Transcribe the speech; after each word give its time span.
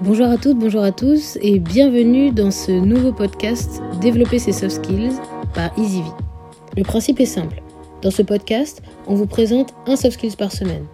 Bonjour 0.00 0.28
à 0.28 0.36
toutes, 0.36 0.60
bonjour 0.60 0.84
à 0.84 0.92
tous 0.92 1.38
et 1.42 1.58
bienvenue 1.58 2.30
dans 2.30 2.52
ce 2.52 2.70
nouveau 2.70 3.10
podcast 3.10 3.82
Développer 4.00 4.38
ses 4.38 4.52
soft 4.52 4.76
skills 4.76 5.16
par 5.54 5.76
EasyV. 5.76 6.04
Le 6.76 6.84
principe 6.84 7.18
est 7.18 7.26
simple. 7.26 7.60
Dans 8.00 8.12
ce 8.12 8.22
podcast, 8.22 8.80
on 9.08 9.16
vous 9.16 9.26
présente 9.26 9.74
un 9.88 9.96
soft 9.96 10.12
skills 10.12 10.36
par 10.36 10.52
semaine 10.52 10.84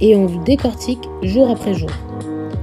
et 0.00 0.14
on 0.14 0.26
vous 0.26 0.44
décortique 0.44 1.00
jour 1.24 1.50
après 1.50 1.74
jour. 1.74 1.90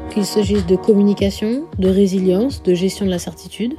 Qu'il 0.10 0.24
s'agisse 0.24 0.66
de 0.66 0.78
communication, 0.78 1.66
de 1.80 1.90
résilience, 1.90 2.64
de 2.64 2.74
gestion 2.74 3.06
de 3.06 3.12
la 3.12 3.20
certitude 3.20 3.74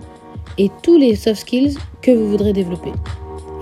et 0.58 0.70
tous 0.82 0.98
les 0.98 1.16
soft 1.16 1.40
skills 1.40 1.78
que 2.02 2.10
vous 2.10 2.28
voudrez 2.28 2.52
développer. 2.52 2.92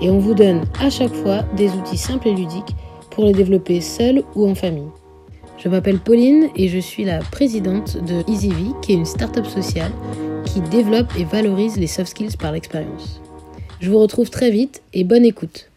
Et 0.01 0.09
on 0.09 0.19
vous 0.19 0.33
donne 0.33 0.63
à 0.81 0.89
chaque 0.89 1.13
fois 1.13 1.43
des 1.55 1.69
outils 1.71 1.97
simples 1.97 2.27
et 2.27 2.33
ludiques 2.33 2.75
pour 3.09 3.23
les 3.23 3.31
développer 3.31 3.79
seul 3.79 4.21
ou 4.35 4.49
en 4.49 4.53
famille. 4.53 4.89
Je 5.61 5.67
m'appelle 5.67 5.99
Pauline 5.99 6.47
et 6.55 6.69
je 6.69 6.79
suis 6.79 7.03
la 7.03 7.19
présidente 7.19 7.97
de 7.97 8.23
EasyV, 8.31 8.79
qui 8.81 8.93
est 8.93 8.95
une 8.95 9.05
start-up 9.05 9.45
sociale 9.45 9.91
qui 10.45 10.61
développe 10.61 11.13
et 11.17 11.25
valorise 11.25 11.75
les 11.75 11.85
soft 11.85 12.11
skills 12.11 12.37
par 12.37 12.53
l'expérience. 12.53 13.19
Je 13.81 13.91
vous 13.91 13.99
retrouve 13.99 14.29
très 14.29 14.51
vite 14.51 14.81
et 14.93 15.03
bonne 15.03 15.25
écoute. 15.25 15.69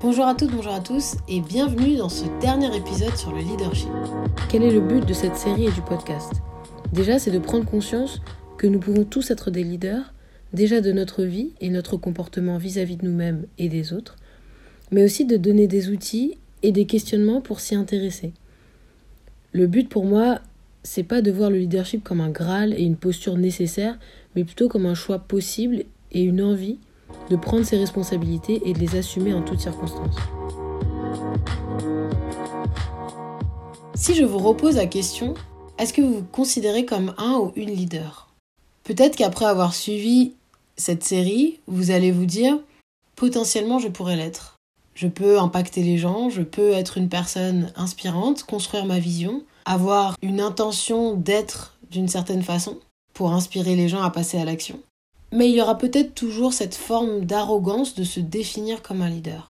Bonjour 0.00 0.26
à 0.26 0.34
toutes, 0.34 0.50
bonjour 0.50 0.74
à 0.74 0.80
tous 0.80 1.14
et 1.26 1.40
bienvenue 1.40 1.96
dans 1.96 2.10
ce 2.10 2.26
dernier 2.38 2.76
épisode 2.76 3.16
sur 3.16 3.32
le 3.32 3.38
leadership. 3.38 3.88
Quel 4.50 4.62
est 4.62 4.70
le 4.70 4.82
but 4.82 5.06
de 5.06 5.14
cette 5.14 5.36
série 5.36 5.68
et 5.68 5.72
du 5.72 5.80
podcast? 5.80 6.34
Déjà, 6.92 7.18
c'est 7.18 7.30
de 7.30 7.38
prendre 7.38 7.64
conscience 7.64 8.20
que 8.58 8.66
nous 8.66 8.78
pouvons 8.78 9.04
tous 9.04 9.30
être 9.30 9.50
des 9.50 9.64
leaders, 9.64 10.12
déjà 10.52 10.82
de 10.82 10.92
notre 10.92 11.22
vie 11.22 11.52
et 11.62 11.70
notre 11.70 11.96
comportement 11.96 12.58
vis-à-vis 12.58 12.98
de 12.98 13.06
nous-mêmes 13.06 13.46
et 13.56 13.70
des 13.70 13.94
autres, 13.94 14.16
mais 14.90 15.02
aussi 15.02 15.24
de 15.24 15.38
donner 15.38 15.66
des 15.66 15.88
outils 15.88 16.36
et 16.62 16.72
des 16.72 16.86
questionnements 16.86 17.40
pour 17.40 17.60
s'y 17.60 17.74
intéresser. 17.74 18.32
Le 19.52 19.66
but 19.66 19.88
pour 19.88 20.04
moi, 20.04 20.40
c'est 20.82 21.02
pas 21.02 21.22
de 21.22 21.30
voir 21.30 21.50
le 21.50 21.58
leadership 21.58 22.04
comme 22.04 22.20
un 22.20 22.30
graal 22.30 22.74
et 22.74 22.82
une 22.82 22.96
posture 22.96 23.36
nécessaire, 23.36 23.98
mais 24.34 24.44
plutôt 24.44 24.68
comme 24.68 24.86
un 24.86 24.94
choix 24.94 25.18
possible 25.18 25.84
et 26.12 26.22
une 26.22 26.42
envie 26.42 26.78
de 27.30 27.36
prendre 27.36 27.64
ses 27.64 27.78
responsabilités 27.78 28.62
et 28.64 28.72
de 28.72 28.78
les 28.78 28.96
assumer 28.96 29.34
en 29.34 29.42
toutes 29.42 29.60
circonstances. 29.60 30.16
Si 33.94 34.14
je 34.14 34.24
vous 34.24 34.38
repose 34.38 34.76
la 34.76 34.86
question, 34.86 35.34
est-ce 35.78 35.92
que 35.92 36.00
vous 36.00 36.14
vous 36.14 36.26
considérez 36.30 36.84
comme 36.84 37.14
un 37.18 37.38
ou 37.38 37.52
une 37.56 37.70
leader? 37.70 38.28
Peut-être 38.84 39.16
qu'après 39.16 39.44
avoir 39.44 39.74
suivi 39.74 40.34
cette 40.76 41.04
série, 41.04 41.58
vous 41.66 41.90
allez 41.90 42.12
vous 42.12 42.26
dire 42.26 42.58
potentiellement 43.16 43.78
je 43.78 43.88
pourrais 43.88 44.16
l'être. 44.16 44.57
Je 44.98 45.06
peux 45.06 45.38
impacter 45.38 45.84
les 45.84 45.96
gens, 45.96 46.28
je 46.28 46.42
peux 46.42 46.72
être 46.72 46.98
une 46.98 47.08
personne 47.08 47.72
inspirante, 47.76 48.42
construire 48.42 48.84
ma 48.84 48.98
vision, 48.98 49.44
avoir 49.64 50.16
une 50.22 50.40
intention 50.40 51.14
d'être 51.14 51.78
d'une 51.88 52.08
certaine 52.08 52.42
façon 52.42 52.78
pour 53.14 53.30
inspirer 53.30 53.76
les 53.76 53.88
gens 53.88 54.02
à 54.02 54.10
passer 54.10 54.40
à 54.40 54.44
l'action. 54.44 54.80
Mais 55.30 55.48
il 55.48 55.54
y 55.54 55.62
aura 55.62 55.78
peut-être 55.78 56.16
toujours 56.16 56.52
cette 56.52 56.74
forme 56.74 57.26
d'arrogance 57.26 57.94
de 57.94 58.02
se 58.02 58.18
définir 58.18 58.82
comme 58.82 59.00
un 59.00 59.08
leader. 59.08 59.46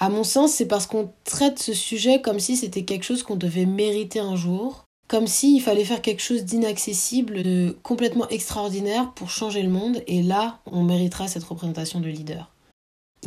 À 0.00 0.10
mon 0.10 0.22
sens, 0.22 0.52
c'est 0.52 0.68
parce 0.68 0.86
qu'on 0.86 1.10
traite 1.24 1.58
ce 1.58 1.72
sujet 1.72 2.20
comme 2.20 2.38
si 2.38 2.54
c'était 2.54 2.84
quelque 2.84 3.04
chose 3.04 3.22
qu'on 3.22 3.36
devait 3.36 3.64
mériter 3.64 4.20
un 4.20 4.36
jour, 4.36 4.84
comme 5.08 5.26
s'il 5.26 5.62
fallait 5.62 5.86
faire 5.86 6.02
quelque 6.02 6.22
chose 6.22 6.44
d'inaccessible, 6.44 7.42
de 7.42 7.74
complètement 7.82 8.28
extraordinaire 8.28 9.12
pour 9.14 9.30
changer 9.30 9.62
le 9.62 9.70
monde, 9.70 10.02
et 10.06 10.22
là, 10.22 10.58
on 10.66 10.84
méritera 10.84 11.26
cette 11.26 11.44
représentation 11.44 12.00
de 12.00 12.08
leader. 12.08 12.50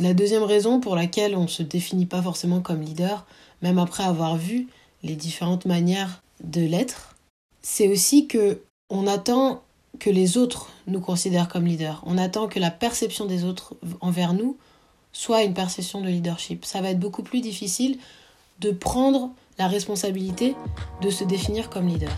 La 0.00 0.12
deuxième 0.12 0.42
raison 0.42 0.80
pour 0.80 0.96
laquelle 0.96 1.36
on 1.36 1.42
ne 1.42 1.48
se 1.48 1.62
définit 1.62 2.06
pas 2.06 2.20
forcément 2.20 2.60
comme 2.60 2.80
leader, 2.80 3.26
même 3.62 3.78
après 3.78 4.02
avoir 4.02 4.36
vu 4.36 4.66
les 5.04 5.14
différentes 5.14 5.66
manières 5.66 6.22
de 6.42 6.62
l'être, 6.62 7.14
c'est 7.62 7.88
aussi 7.88 8.26
que 8.26 8.60
on 8.90 9.06
attend 9.06 9.62
que 10.00 10.10
les 10.10 10.36
autres 10.36 10.70
nous 10.88 11.00
considèrent 11.00 11.48
comme 11.48 11.66
leader. 11.66 12.02
On 12.06 12.18
attend 12.18 12.48
que 12.48 12.58
la 12.58 12.72
perception 12.72 13.26
des 13.26 13.44
autres 13.44 13.76
envers 14.00 14.34
nous 14.34 14.56
soit 15.12 15.44
une 15.44 15.54
perception 15.54 16.00
de 16.00 16.08
leadership. 16.08 16.64
Ça 16.64 16.80
va 16.80 16.90
être 16.90 16.98
beaucoup 16.98 17.22
plus 17.22 17.40
difficile 17.40 17.98
de 18.60 18.72
prendre 18.72 19.30
la 19.58 19.68
responsabilité 19.68 20.56
de 21.02 21.10
se 21.10 21.22
définir 21.22 21.70
comme 21.70 21.86
leader. 21.86 22.10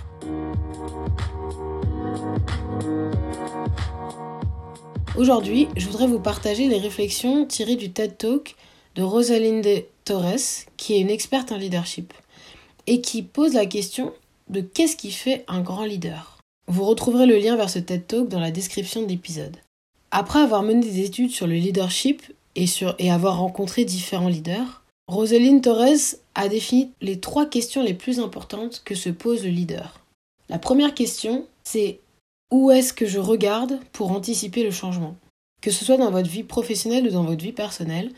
Aujourd'hui, 5.16 5.66
je 5.78 5.86
voudrais 5.86 6.06
vous 6.06 6.20
partager 6.20 6.68
les 6.68 6.78
réflexions 6.78 7.46
tirées 7.46 7.76
du 7.76 7.90
TED 7.90 8.18
Talk 8.18 8.54
de 8.96 9.02
Rosalinde 9.02 9.84
Torres, 10.04 10.66
qui 10.76 10.94
est 10.94 11.00
une 11.00 11.08
experte 11.08 11.52
en 11.52 11.56
leadership, 11.56 12.12
et 12.86 13.00
qui 13.00 13.22
pose 13.22 13.54
la 13.54 13.64
question 13.64 14.12
de 14.50 14.60
qu'est-ce 14.60 14.94
qui 14.94 15.10
fait 15.10 15.46
un 15.48 15.62
grand 15.62 15.86
leader. 15.86 16.36
Vous 16.68 16.84
retrouverez 16.84 17.24
le 17.24 17.38
lien 17.38 17.56
vers 17.56 17.70
ce 17.70 17.78
TED 17.78 18.06
Talk 18.06 18.28
dans 18.28 18.40
la 18.40 18.50
description 18.50 19.02
de 19.02 19.08
l'épisode. 19.08 19.56
Après 20.10 20.40
avoir 20.40 20.62
mené 20.62 20.84
des 20.84 21.00
études 21.00 21.30
sur 21.30 21.46
le 21.46 21.54
leadership 21.54 22.22
et, 22.54 22.66
sur, 22.66 22.94
et 22.98 23.10
avoir 23.10 23.38
rencontré 23.38 23.86
différents 23.86 24.28
leaders, 24.28 24.82
Rosaline 25.08 25.62
Torres 25.62 26.16
a 26.34 26.48
défini 26.48 26.90
les 27.00 27.20
trois 27.20 27.46
questions 27.46 27.82
les 27.82 27.94
plus 27.94 28.20
importantes 28.20 28.82
que 28.84 28.94
se 28.94 29.08
pose 29.08 29.44
le 29.44 29.50
leader. 29.50 29.98
La 30.50 30.58
première 30.58 30.92
question, 30.92 31.46
c'est 31.64 32.00
où 32.50 32.70
est-ce 32.70 32.92
que 32.92 33.06
je 33.06 33.18
regarde 33.18 33.80
pour 33.92 34.12
anticiper 34.12 34.62
le 34.62 34.70
changement? 34.70 35.16
Que 35.62 35.70
ce 35.70 35.84
soit 35.84 35.96
dans 35.96 36.10
votre 36.10 36.28
vie 36.28 36.42
professionnelle 36.42 37.06
ou 37.06 37.10
dans 37.10 37.24
votre 37.24 37.42
vie 37.42 37.52
personnelle, 37.52 38.12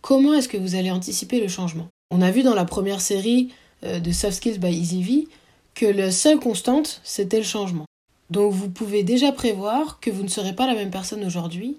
comment 0.00 0.34
est-ce 0.34 0.48
que 0.48 0.56
vous 0.56 0.74
allez 0.74 0.90
anticiper 0.90 1.40
le 1.40 1.48
changement? 1.48 1.88
On 2.10 2.22
a 2.22 2.30
vu 2.30 2.42
dans 2.42 2.54
la 2.54 2.64
première 2.64 3.00
série 3.00 3.52
euh, 3.84 4.00
de 4.00 4.12
Soft 4.12 4.36
Skills 4.36 4.58
by 4.58 4.68
EasyV 4.68 5.28
que 5.74 5.86
la 5.86 6.10
seule 6.10 6.38
constante, 6.38 7.00
c'était 7.04 7.38
le 7.38 7.44
changement. 7.44 7.84
Donc 8.30 8.52
vous 8.52 8.70
pouvez 8.70 9.02
déjà 9.02 9.32
prévoir 9.32 10.00
que 10.00 10.10
vous 10.10 10.22
ne 10.22 10.28
serez 10.28 10.54
pas 10.54 10.66
la 10.66 10.74
même 10.74 10.90
personne 10.90 11.24
aujourd'hui 11.24 11.76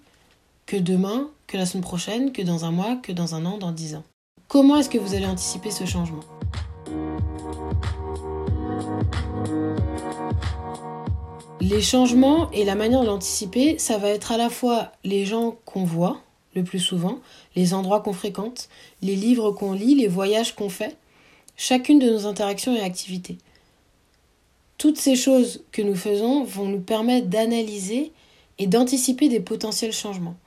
que 0.66 0.78
demain, 0.78 1.30
que 1.48 1.58
la 1.58 1.66
semaine 1.66 1.84
prochaine, 1.84 2.32
que 2.32 2.42
dans 2.42 2.66
un 2.66 2.72
mois, 2.72 2.98
que 2.98 3.12
dans 3.12 3.36
un 3.36 3.46
an, 3.46 3.58
dans 3.58 3.72
dix 3.72 3.96
ans. 3.96 4.04
Comment 4.48 4.78
est-ce 4.78 4.90
que 4.90 4.98
vous 4.98 5.16
allez 5.16 5.26
anticiper 5.26 5.72
ce 5.72 5.86
changement? 5.86 6.22
Les 11.68 11.82
changements 11.82 12.52
et 12.52 12.64
la 12.64 12.76
manière 12.76 13.02
de 13.02 13.08
l'anticiper, 13.08 13.80
ça 13.80 13.98
va 13.98 14.10
être 14.10 14.32
à 14.32 14.38
la 14.38 14.52
fois 14.52 14.92
les 15.04 15.26
gens 15.26 15.58
qu'on 15.66 15.84
voit 15.84 16.22
le 16.54 16.64
plus 16.64 16.80
souvent, 16.80 17.18
les 17.56 17.74
endroits 17.74 18.02
qu'on 18.02 18.14
fréquente, 18.14 18.70
les 19.02 19.16
livres 19.16 19.50
qu'on 19.50 19.74
lit, 19.74 19.96
les 19.96 20.08
voyages 20.08 20.54
qu'on 20.54 20.70
fait, 20.70 20.96
chacune 21.58 21.98
de 21.98 22.08
nos 22.08 22.28
interactions 22.28 22.76
et 22.76 22.82
activités. 22.82 23.40
Toutes 24.78 25.00
ces 25.00 25.16
choses 25.16 25.64
que 25.72 25.82
nous 25.82 25.96
faisons 25.96 26.44
vont 26.44 26.68
nous 26.68 26.82
permettre 26.82 27.30
d'analyser 27.30 28.12
et 28.60 28.68
d'anticiper 28.68 29.28
des 29.28 29.40
potentiels 29.40 29.92
changements. 29.92 30.38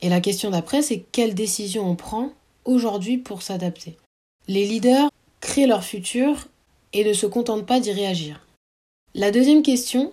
Et 0.00 0.08
la 0.08 0.20
question 0.20 0.50
d'après, 0.50 0.80
c'est 0.80 1.04
quelles 1.10 1.34
décisions 1.34 1.90
on 1.90 1.96
prend 1.96 2.30
aujourd'hui 2.64 3.18
pour 3.18 3.42
s'adapter. 3.42 3.96
Les 4.46 4.64
leaders 4.64 5.10
créent 5.40 5.66
leur 5.66 5.82
futur 5.82 6.46
et 6.92 7.04
ne 7.04 7.14
se 7.14 7.26
contentent 7.26 7.66
pas 7.66 7.80
d'y 7.80 7.90
réagir. 7.90 8.46
La 9.16 9.32
deuxième 9.32 9.62
question, 9.62 10.12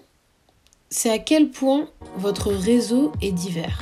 c'est 0.89 1.09
à 1.09 1.19
quel 1.19 1.49
point 1.49 1.89
votre 2.17 2.51
réseau 2.51 3.11
est 3.21 3.31
divers. 3.31 3.79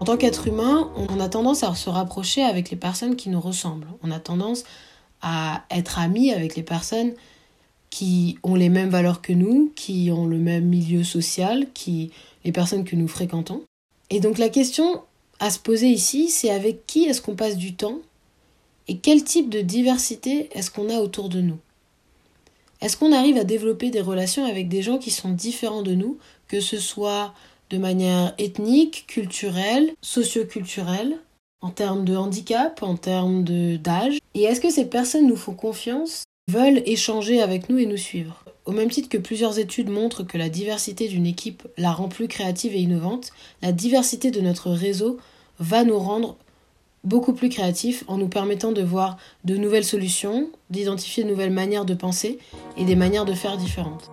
En 0.00 0.04
tant 0.04 0.16
qu'être 0.16 0.46
humain, 0.46 0.90
on 0.96 1.20
a 1.20 1.28
tendance 1.28 1.62
à 1.62 1.74
se 1.74 1.90
rapprocher 1.90 2.42
avec 2.42 2.70
les 2.70 2.76
personnes 2.76 3.16
qui 3.16 3.28
nous 3.28 3.40
ressemblent. 3.40 3.88
On 4.02 4.10
a 4.10 4.20
tendance 4.20 4.64
à 5.20 5.64
être 5.70 5.98
amis 5.98 6.32
avec 6.32 6.56
les 6.56 6.62
personnes 6.62 7.12
qui 7.90 8.38
ont 8.42 8.54
les 8.54 8.68
mêmes 8.68 8.90
valeurs 8.90 9.20
que 9.20 9.32
nous, 9.32 9.72
qui 9.74 10.10
ont 10.10 10.26
le 10.26 10.38
même 10.38 10.64
milieu 10.64 11.04
social, 11.04 11.66
qui 11.74 12.12
les 12.44 12.52
personnes 12.52 12.84
que 12.84 12.96
nous 12.96 13.08
fréquentons. 13.08 13.62
Et 14.10 14.20
donc 14.20 14.38
la 14.38 14.48
question 14.48 15.02
à 15.40 15.50
se 15.50 15.58
poser 15.58 15.88
ici, 15.88 16.30
c'est 16.30 16.50
avec 16.50 16.86
qui 16.86 17.04
est-ce 17.04 17.20
qu'on 17.20 17.34
passe 17.34 17.56
du 17.56 17.74
temps 17.74 17.98
et 18.88 18.96
quel 18.96 19.22
type 19.22 19.50
de 19.50 19.60
diversité 19.60 20.48
est-ce 20.52 20.70
qu'on 20.70 20.88
a 20.88 20.98
autour 20.98 21.28
de 21.28 21.40
nous? 21.40 21.58
Est-ce 22.80 22.96
qu'on 22.96 23.12
arrive 23.12 23.36
à 23.36 23.44
développer 23.44 23.90
des 23.90 24.00
relations 24.00 24.44
avec 24.44 24.68
des 24.68 24.82
gens 24.82 24.98
qui 24.98 25.10
sont 25.10 25.30
différents 25.30 25.82
de 25.82 25.94
nous, 25.94 26.18
que 26.48 26.60
ce 26.60 26.78
soit 26.78 27.34
de 27.70 27.78
manière 27.78 28.34
ethnique, 28.38 29.04
culturelle, 29.06 29.92
socioculturelle, 30.00 31.18
en 31.60 31.70
termes 31.70 32.04
de 32.04 32.16
handicap, 32.16 32.82
en 32.82 32.96
termes 32.96 33.44
d'âge? 33.44 34.18
Et 34.34 34.44
est-ce 34.44 34.60
que 34.60 34.70
ces 34.70 34.86
personnes 34.86 35.26
nous 35.26 35.36
font 35.36 35.54
confiance, 35.54 36.24
veulent 36.50 36.82
échanger 36.86 37.42
avec 37.42 37.68
nous 37.68 37.78
et 37.78 37.86
nous 37.86 37.96
suivre? 37.96 38.44
Au 38.64 38.72
même 38.72 38.90
titre 38.90 39.08
que 39.08 39.18
plusieurs 39.18 39.58
études 39.58 39.90
montrent 39.90 40.22
que 40.22 40.38
la 40.38 40.48
diversité 40.48 41.08
d'une 41.08 41.26
équipe 41.26 41.66
la 41.76 41.90
rend 41.90 42.08
plus 42.08 42.28
créative 42.28 42.74
et 42.74 42.80
innovante, 42.80 43.32
la 43.60 43.72
diversité 43.72 44.30
de 44.30 44.40
notre 44.40 44.70
réseau 44.70 45.18
va 45.58 45.84
nous 45.84 45.98
rendre 45.98 46.36
beaucoup 47.04 47.32
plus 47.32 47.48
créatif 47.48 48.04
en 48.08 48.18
nous 48.18 48.28
permettant 48.28 48.72
de 48.72 48.82
voir 48.82 49.16
de 49.44 49.56
nouvelles 49.56 49.84
solutions, 49.84 50.50
d'identifier 50.70 51.24
de 51.24 51.28
nouvelles 51.28 51.52
manières 51.52 51.84
de 51.84 51.94
penser 51.94 52.38
et 52.76 52.84
des 52.84 52.96
manières 52.96 53.24
de 53.24 53.34
faire 53.34 53.56
différentes. 53.56 54.10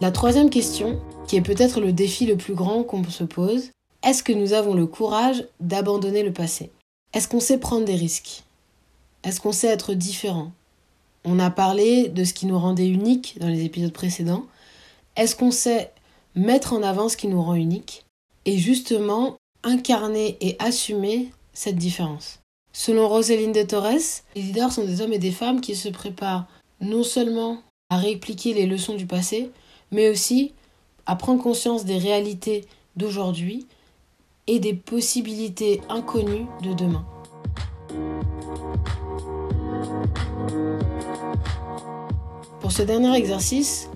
La 0.00 0.10
troisième 0.10 0.50
question, 0.50 1.00
qui 1.26 1.36
est 1.36 1.40
peut-être 1.40 1.80
le 1.80 1.92
défi 1.92 2.26
le 2.26 2.36
plus 2.36 2.54
grand 2.54 2.82
qu'on 2.82 3.04
se 3.04 3.24
pose, 3.24 3.70
est-ce 4.02 4.22
que 4.22 4.32
nous 4.32 4.52
avons 4.52 4.74
le 4.74 4.86
courage 4.86 5.46
d'abandonner 5.60 6.22
le 6.22 6.32
passé? 6.32 6.70
Est-ce 7.14 7.26
qu'on 7.26 7.40
sait 7.40 7.58
prendre 7.58 7.86
des 7.86 7.94
risques? 7.94 8.42
Est-ce 9.22 9.40
qu'on 9.40 9.52
sait 9.52 9.68
être 9.68 9.94
différent? 9.94 10.52
On 11.24 11.38
a 11.38 11.48
parlé 11.48 12.08
de 12.08 12.24
ce 12.24 12.34
qui 12.34 12.44
nous 12.44 12.58
rendait 12.58 12.86
unique 12.86 13.38
dans 13.40 13.48
les 13.48 13.64
épisodes 13.64 13.94
précédents. 13.94 14.44
Est-ce 15.16 15.36
qu'on 15.36 15.50
sait 15.50 15.90
mettre 16.34 16.72
en 16.72 16.82
avant 16.82 17.08
ce 17.08 17.16
qui 17.16 17.28
nous 17.28 17.42
rend 17.42 17.54
unique 17.54 18.04
et 18.44 18.58
justement 18.58 19.36
incarner 19.62 20.36
et 20.40 20.56
assumer 20.58 21.30
cette 21.52 21.76
différence 21.76 22.40
Selon 22.76 23.08
Roseline 23.08 23.52
de 23.52 23.62
Torres, 23.62 24.22
les 24.34 24.42
leaders 24.42 24.72
sont 24.72 24.84
des 24.84 25.00
hommes 25.00 25.12
et 25.12 25.18
des 25.18 25.30
femmes 25.30 25.60
qui 25.60 25.76
se 25.76 25.88
préparent 25.88 26.46
non 26.80 27.04
seulement 27.04 27.62
à 27.88 27.96
répliquer 27.96 28.52
les 28.52 28.66
leçons 28.66 28.94
du 28.94 29.06
passé, 29.06 29.52
mais 29.92 30.10
aussi 30.10 30.52
à 31.06 31.14
prendre 31.14 31.40
conscience 31.40 31.84
des 31.84 31.98
réalités 31.98 32.64
d'aujourd'hui 32.96 33.68
et 34.48 34.58
des 34.58 34.74
possibilités 34.74 35.82
inconnues 35.88 36.46
de 36.62 36.72
demain. 36.74 37.06
Pour 42.60 42.72
ce 42.72 42.82
dernier 42.82 43.16
exercice, 43.16 43.88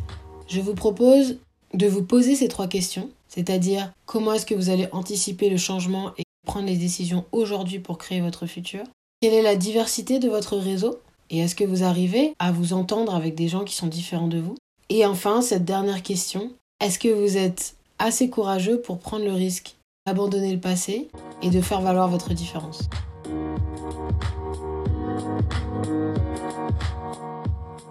je 0.46 0.60
vous 0.60 0.74
propose 0.74 1.38
de 1.74 1.86
vous 1.86 2.02
poser 2.02 2.34
ces 2.34 2.48
trois 2.48 2.66
questions, 2.66 3.10
c'est-à-dire 3.28 3.92
comment 4.06 4.32
est-ce 4.32 4.46
que 4.46 4.54
vous 4.54 4.70
allez 4.70 4.88
anticiper 4.92 5.50
le 5.50 5.56
changement 5.56 6.12
et 6.18 6.24
prendre 6.46 6.66
les 6.66 6.76
décisions 6.76 7.24
aujourd'hui 7.32 7.78
pour 7.78 7.98
créer 7.98 8.20
votre 8.20 8.46
futur 8.46 8.82
Quelle 9.20 9.34
est 9.34 9.42
la 9.42 9.56
diversité 9.56 10.18
de 10.18 10.28
votre 10.28 10.56
réseau 10.56 11.00
Et 11.30 11.38
est-ce 11.38 11.54
que 11.54 11.64
vous 11.64 11.84
arrivez 11.84 12.32
à 12.38 12.52
vous 12.52 12.72
entendre 12.72 13.14
avec 13.14 13.34
des 13.34 13.48
gens 13.48 13.64
qui 13.64 13.74
sont 13.74 13.86
différents 13.86 14.28
de 14.28 14.38
vous. 14.38 14.56
Et 14.88 15.04
enfin, 15.04 15.42
cette 15.42 15.66
dernière 15.66 16.02
question, 16.02 16.50
est-ce 16.80 16.98
que 16.98 17.08
vous 17.08 17.36
êtes 17.36 17.74
assez 17.98 18.30
courageux 18.30 18.80
pour 18.80 18.98
prendre 18.98 19.24
le 19.24 19.32
risque 19.32 19.74
d'abandonner 20.06 20.52
le 20.52 20.60
passé 20.60 21.08
et 21.42 21.50
de 21.50 21.60
faire 21.60 21.82
valoir 21.82 22.08
votre 22.08 22.32
différence? 22.32 22.88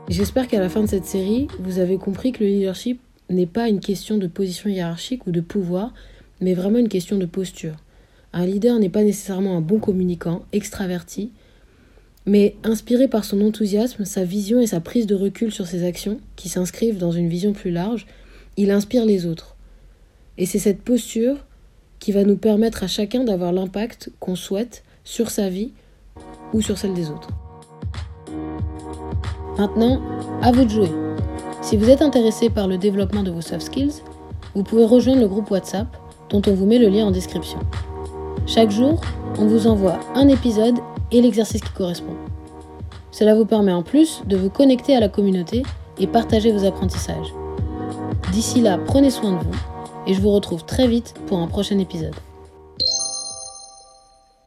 J'espère 0.10 0.48
qu'à 0.48 0.60
la 0.60 0.70
fin 0.70 0.82
de 0.82 0.88
cette 0.88 1.06
série, 1.06 1.48
vous 1.60 1.80
avez 1.80 1.98
compris 1.98 2.32
que 2.32 2.44
le 2.44 2.50
leadership 2.50 3.00
n'est 3.30 3.46
pas 3.46 3.68
une 3.68 3.80
question 3.80 4.18
de 4.18 4.28
position 4.28 4.70
hiérarchique 4.70 5.28
ou 5.28 5.32
de 5.32 5.42
pouvoir, 5.42 5.94
mais 6.42 6.54
vraiment 6.54 6.80
une 6.80 6.90
question 6.90 7.18
de 7.18 7.26
posture. 7.26 7.76
Un 8.34 8.46
leader 8.46 8.80
n'est 8.80 8.90
pas 8.90 9.04
nécessairement 9.04 9.58
un 9.58 9.62
bon 9.62 9.80
communicant, 9.80 10.44
extraverti, 10.52 11.32
mais 12.26 12.56
inspiré 12.64 13.08
par 13.08 13.24
son 13.24 13.42
enthousiasme, 13.42 14.06
sa 14.06 14.24
vision 14.24 14.60
et 14.60 14.68
sa 14.68 14.82
prise 14.82 15.08
de 15.08 15.16
recul 15.16 15.52
sur 15.52 15.66
ses 15.66 15.86
actions, 15.86 16.20
qui 16.36 16.50
s'inscrivent 16.50 16.98
dans 16.98 17.12
une 17.12 17.30
vision 17.30 17.54
plus 17.54 17.72
large, 17.72 18.06
il 18.58 18.72
inspire 18.72 19.06
les 19.06 19.26
autres. 19.26 19.56
Et 20.38 20.46
c'est 20.46 20.60
cette 20.60 20.82
posture 20.82 21.46
qui 22.00 22.12
va 22.12 22.24
nous 22.24 22.38
permettre 22.38 22.84
à 22.84 22.88
chacun 22.88 23.24
d'avoir 23.24 23.54
l'impact 23.54 24.12
qu'on 24.20 24.36
souhaite 24.36 24.84
sur 25.04 25.32
sa 25.32 25.50
vie 25.50 25.72
ou 26.54 26.62
sur 26.62 26.78
celle 26.78 26.94
des 26.94 27.10
autres. 27.10 27.30
Maintenant, 29.58 30.02
à 30.42 30.52
vous 30.52 30.66
de 30.66 30.70
jouer. 30.70 30.90
Si 31.62 31.76
vous 31.76 31.90
êtes 31.90 32.02
intéressé 32.02 32.50
par 32.50 32.68
le 32.68 32.78
développement 32.78 33.24
de 33.24 33.32
vos 33.32 33.42
soft 33.42 33.62
skills, 33.62 34.02
vous 34.56 34.64
pouvez 34.64 34.86
rejoindre 34.86 35.22
le 35.22 35.28
groupe 35.28 35.52
WhatsApp 35.52 35.88
dont 36.30 36.42
on 36.48 36.54
vous 36.54 36.66
met 36.66 36.78
le 36.78 36.88
lien 36.88 37.06
en 37.06 37.12
description. 37.12 37.60
Chaque 38.46 38.72
jour, 38.72 39.02
on 39.40 39.46
vous 39.46 39.68
envoie 39.68 40.00
un 40.16 40.28
épisode 40.28 40.78
et 41.12 41.22
l'exercice 41.22 41.62
qui 41.62 41.72
correspond. 41.72 42.16
Cela 43.12 43.36
vous 43.36 43.46
permet 43.46 43.74
en 43.74 43.84
plus 43.84 44.22
de 44.28 44.38
vous 44.38 44.50
connecter 44.50 44.96
à 44.96 45.00
la 45.00 45.10
communauté 45.10 45.64
et 46.00 46.08
partager 46.08 46.52
vos 46.52 46.66
apprentissages. 46.66 47.34
D'ici 48.32 48.62
là, 48.62 48.78
prenez 48.78 49.10
soin 49.10 49.32
de 49.32 49.44
vous 49.44 49.60
et 50.06 50.14
je 50.14 50.22
vous 50.22 50.32
retrouve 50.32 50.64
très 50.64 50.88
vite 50.88 51.16
pour 51.26 51.40
un 51.40 51.48
prochain 51.48 51.80
épisode. 51.80 52.16